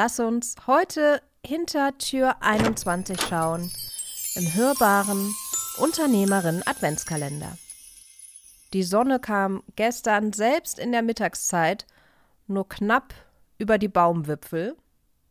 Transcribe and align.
Lass 0.00 0.20
uns 0.20 0.54
heute 0.68 1.20
hinter 1.44 1.98
Tür 1.98 2.36
21 2.38 3.20
schauen, 3.20 3.68
im 4.36 4.54
hörbaren 4.54 5.34
Unternehmerin 5.78 6.62
Adventskalender. 6.64 7.58
Die 8.74 8.84
Sonne 8.84 9.18
kam 9.18 9.64
gestern 9.74 10.32
selbst 10.32 10.78
in 10.78 10.92
der 10.92 11.02
Mittagszeit 11.02 11.84
nur 12.46 12.68
knapp 12.68 13.12
über 13.58 13.76
die 13.76 13.88
Baumwipfel, 13.88 14.76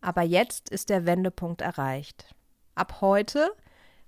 aber 0.01 0.23
jetzt 0.23 0.69
ist 0.69 0.89
der 0.89 1.05
Wendepunkt 1.05 1.61
erreicht. 1.61 2.25
Ab 2.75 2.99
heute, 2.99 3.49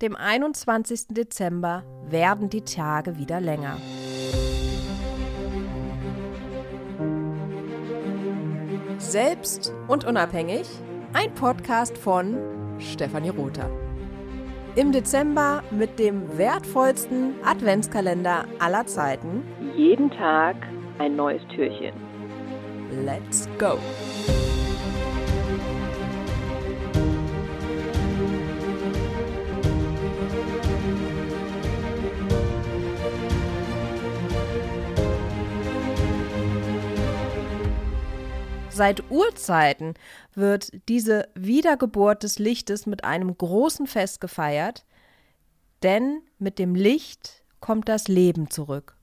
dem 0.01 0.17
21. 0.17 1.07
Dezember, 1.11 1.85
werden 2.09 2.49
die 2.49 2.65
Tage 2.65 3.17
wieder 3.17 3.39
länger. 3.39 3.77
Selbst 9.09 9.73
und 9.87 10.05
unabhängig, 10.05 10.67
ein 11.13 11.33
Podcast 11.33 11.97
von 11.97 12.37
Stefanie 12.77 13.29
Rother. 13.29 13.67
Im 14.75 14.91
Dezember 14.91 15.63
mit 15.71 15.97
dem 15.97 16.37
wertvollsten 16.37 17.33
Adventskalender 17.43 18.45
aller 18.59 18.85
Zeiten. 18.85 19.41
Jeden 19.75 20.11
Tag 20.11 20.57
ein 20.99 21.15
neues 21.15 21.41
Türchen. 21.47 21.95
Let's 23.03 23.49
go! 23.57 23.79
Seit 38.71 39.09
Urzeiten 39.09 39.95
wird 40.35 40.71
diese 40.87 41.27
Wiedergeburt 41.33 42.23
des 42.23 42.39
Lichtes 42.39 42.85
mit 42.85 43.03
einem 43.03 43.35
großen 43.35 43.87
Fest 43.87 44.21
gefeiert, 44.21 44.85
denn 45.83 46.21
mit 46.37 46.59
dem 46.59 46.75
Licht 46.75 47.43
kommt 47.59 47.89
das 47.89 48.07
Leben 48.07 48.49
zurück. 48.49 48.95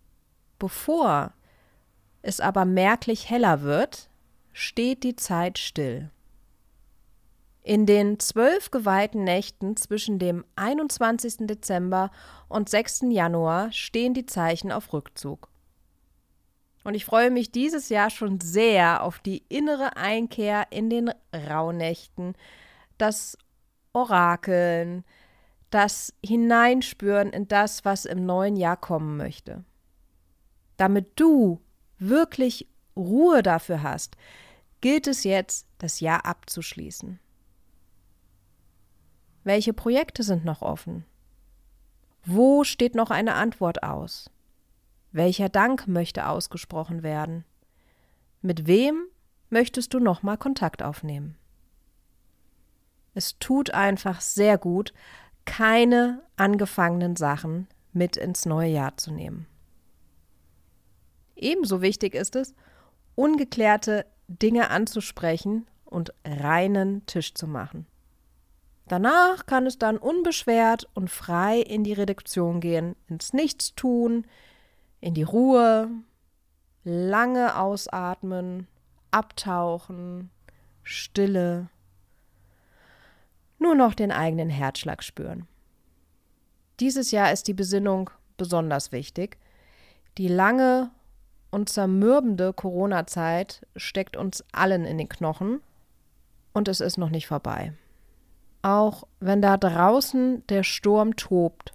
Bevor 0.58 1.32
es 2.22 2.40
aber 2.40 2.64
merklich 2.64 3.28
heller 3.28 3.62
wird, 3.62 4.08
steht 4.52 5.02
die 5.02 5.16
Zeit 5.16 5.58
still. 5.58 6.10
In 7.62 7.84
den 7.84 8.20
zwölf 8.20 8.70
geweihten 8.70 9.24
Nächten 9.24 9.76
zwischen 9.76 10.20
dem 10.20 10.44
21. 10.54 11.48
Dezember 11.48 12.12
und 12.48 12.68
6. 12.68 13.06
Januar 13.10 13.72
stehen 13.72 14.14
die 14.14 14.26
Zeichen 14.26 14.70
auf 14.70 14.92
Rückzug. 14.92 15.48
Und 16.86 16.94
ich 16.94 17.04
freue 17.04 17.32
mich 17.32 17.50
dieses 17.50 17.88
Jahr 17.88 18.10
schon 18.10 18.38
sehr 18.38 19.02
auf 19.02 19.18
die 19.18 19.42
innere 19.48 19.96
Einkehr 19.96 20.68
in 20.70 20.88
den 20.88 21.10
Rauhnächten, 21.34 22.36
das 22.96 23.36
Orakeln, 23.92 25.02
das 25.70 26.14
Hineinspüren 26.24 27.30
in 27.30 27.48
das, 27.48 27.84
was 27.84 28.04
im 28.04 28.24
neuen 28.24 28.54
Jahr 28.54 28.76
kommen 28.76 29.16
möchte. 29.16 29.64
Damit 30.76 31.08
du 31.16 31.60
wirklich 31.98 32.68
Ruhe 32.96 33.42
dafür 33.42 33.82
hast, 33.82 34.16
gilt 34.80 35.08
es 35.08 35.24
jetzt, 35.24 35.66
das 35.78 35.98
Jahr 35.98 36.24
abzuschließen. 36.24 37.18
Welche 39.42 39.72
Projekte 39.72 40.22
sind 40.22 40.44
noch 40.44 40.62
offen? 40.62 41.04
Wo 42.24 42.62
steht 42.62 42.94
noch 42.94 43.10
eine 43.10 43.34
Antwort 43.34 43.82
aus? 43.82 44.30
Welcher 45.16 45.48
Dank 45.48 45.88
möchte 45.88 46.28
ausgesprochen 46.28 47.02
werden? 47.02 47.46
Mit 48.42 48.66
wem 48.66 49.06
möchtest 49.48 49.94
du 49.94 49.98
nochmal 49.98 50.36
Kontakt 50.36 50.82
aufnehmen? 50.82 51.38
Es 53.14 53.38
tut 53.38 53.70
einfach 53.70 54.20
sehr 54.20 54.58
gut, 54.58 54.92
keine 55.46 56.20
angefangenen 56.36 57.16
Sachen 57.16 57.66
mit 57.94 58.18
ins 58.18 58.44
neue 58.44 58.68
Jahr 58.68 58.98
zu 58.98 59.10
nehmen. 59.10 59.46
Ebenso 61.34 61.80
wichtig 61.80 62.14
ist 62.14 62.36
es, 62.36 62.54
ungeklärte 63.14 64.04
Dinge 64.28 64.68
anzusprechen 64.68 65.66
und 65.86 66.12
reinen 66.26 67.06
Tisch 67.06 67.32
zu 67.32 67.46
machen. 67.46 67.86
Danach 68.86 69.46
kann 69.46 69.64
es 69.64 69.78
dann 69.78 69.96
unbeschwert 69.96 70.86
und 70.92 71.08
frei 71.08 71.60
in 71.60 71.84
die 71.84 71.94
Reduktion 71.94 72.60
gehen, 72.60 72.96
ins 73.08 73.32
Nichtstun, 73.32 74.26
in 75.06 75.14
die 75.14 75.22
Ruhe, 75.22 75.88
lange 76.82 77.56
ausatmen, 77.56 78.66
abtauchen, 79.12 80.30
Stille, 80.82 81.68
nur 83.60 83.76
noch 83.76 83.94
den 83.94 84.10
eigenen 84.10 84.50
Herzschlag 84.50 85.04
spüren. 85.04 85.46
Dieses 86.80 87.12
Jahr 87.12 87.30
ist 87.30 87.46
die 87.46 87.54
Besinnung 87.54 88.10
besonders 88.36 88.90
wichtig. 88.90 89.38
Die 90.18 90.26
lange 90.26 90.90
und 91.52 91.68
zermürbende 91.68 92.52
Corona-Zeit 92.52 93.64
steckt 93.76 94.16
uns 94.16 94.44
allen 94.50 94.84
in 94.84 94.98
den 94.98 95.08
Knochen 95.08 95.60
und 96.52 96.66
es 96.66 96.80
ist 96.80 96.98
noch 96.98 97.10
nicht 97.10 97.28
vorbei. 97.28 97.74
Auch 98.62 99.04
wenn 99.20 99.40
da 99.40 99.56
draußen 99.56 100.44
der 100.48 100.64
Sturm 100.64 101.14
tobt, 101.14 101.74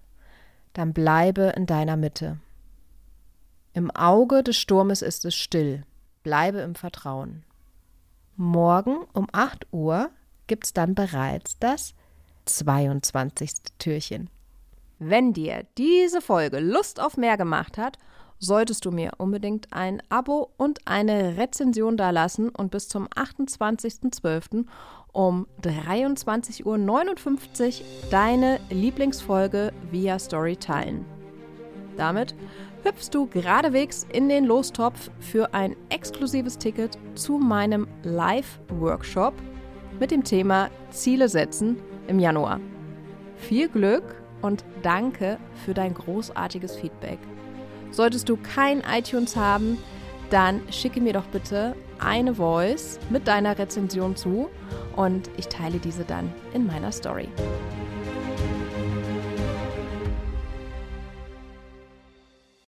dann 0.73 0.91
bleibe 0.91 1.53
in 1.55 1.65
deiner 1.65 1.95
Mitte. 1.95 2.37
Im 3.73 3.89
Auge 3.91 4.43
des 4.43 4.57
Sturmes 4.57 5.01
ist 5.01 5.23
es 5.23 5.35
still. 5.35 5.83
Bleibe 6.23 6.59
im 6.59 6.75
Vertrauen. 6.75 7.43
Morgen 8.35 8.97
um 9.13 9.27
8 9.31 9.67
Uhr 9.71 10.09
gibt's 10.47 10.73
dann 10.73 10.93
bereits 10.93 11.57
das 11.59 11.93
22. 12.45 13.51
Türchen. 13.79 14.29
Wenn 14.99 15.31
dir 15.31 15.65
diese 15.77 16.21
Folge 16.21 16.59
Lust 16.59 16.99
auf 16.99 17.15
mehr 17.15 17.37
gemacht 17.37 17.77
hat, 17.77 17.97
solltest 18.39 18.83
du 18.85 18.91
mir 18.91 19.11
unbedingt 19.17 19.71
ein 19.71 20.03
Abo 20.09 20.51
und 20.57 20.79
eine 20.85 21.37
Rezension 21.37 21.95
dalassen 21.95 22.49
und 22.49 22.71
bis 22.71 22.89
zum 22.89 23.07
28.12. 23.07 24.65
um 25.13 25.47
23.59 25.61 26.65
Uhr 26.65 27.85
deine 28.09 28.59
Lieblingsfolge 28.69 29.71
via 29.91 30.19
Story 30.19 30.57
teilen. 30.57 31.05
Damit 31.97 32.35
hüpfst 32.83 33.09
du 33.13 33.27
geradewegs 33.27 34.07
in 34.11 34.29
den 34.29 34.45
Lostopf 34.45 35.09
für 35.19 35.53
ein 35.53 35.75
exklusives 35.89 36.57
Ticket 36.57 36.97
zu 37.15 37.37
meinem 37.37 37.87
Live-Workshop 38.03 39.33
mit 39.99 40.11
dem 40.11 40.23
Thema 40.23 40.69
Ziele 40.89 41.29
setzen 41.29 41.77
im 42.07 42.19
Januar. 42.19 42.59
Viel 43.37 43.69
Glück 43.69 44.21
und 44.41 44.65
danke 44.81 45.37
für 45.63 45.73
dein 45.73 45.93
großartiges 45.93 46.75
Feedback. 46.75 47.19
Solltest 47.91 48.29
du 48.29 48.37
kein 48.37 48.81
iTunes 48.81 49.35
haben, 49.35 49.77
dann 50.29 50.61
schicke 50.71 51.01
mir 51.01 51.13
doch 51.13 51.25
bitte 51.25 51.75
eine 51.99 52.35
Voice 52.35 52.99
mit 53.09 53.27
deiner 53.27 53.57
Rezension 53.57 54.15
zu 54.15 54.49
und 54.95 55.29
ich 55.37 55.47
teile 55.47 55.77
diese 55.77 56.05
dann 56.05 56.31
in 56.53 56.65
meiner 56.65 56.91
Story. 56.91 57.27